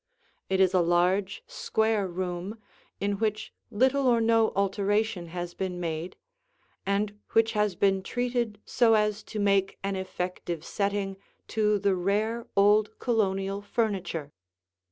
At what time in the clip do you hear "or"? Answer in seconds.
4.07-4.19